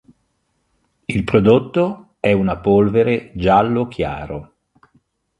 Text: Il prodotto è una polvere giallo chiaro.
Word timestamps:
Il 1.05 1.23
prodotto 1.23 2.13
è 2.19 2.31
una 2.31 2.57
polvere 2.57 3.31
giallo 3.35 3.87
chiaro. 3.87 4.53